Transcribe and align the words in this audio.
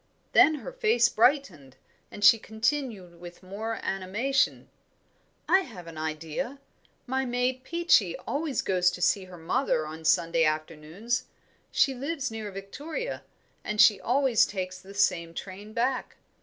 Then 0.31 0.55
her 0.55 0.71
face 0.71 1.09
brightened, 1.09 1.75
and 2.09 2.23
she 2.25 2.39
continued 2.39 3.19
with 3.19 3.43
more 3.43 3.75
animation, 3.83 4.67
"I 5.47 5.59
have 5.59 5.85
an 5.85 5.95
idea. 5.95 6.57
My 7.05 7.23
maid 7.23 7.63
Peachy 7.63 8.17
always 8.25 8.63
goes 8.63 8.89
to 8.89 8.99
see 9.01 9.25
her 9.25 9.37
mother 9.37 9.85
on 9.85 10.03
Sunday 10.03 10.43
afternoons; 10.43 11.25
she 11.71 11.93
lives 11.93 12.31
near 12.31 12.49
Victoria, 12.51 13.21
and 13.63 13.79
she 13.79 14.01
always 14.01 14.47
takes 14.47 14.81
the 14.81 14.95
same 14.95 15.35
train 15.35 15.71
back. 15.71 16.15